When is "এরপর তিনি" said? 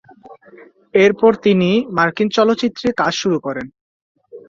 0.93-1.69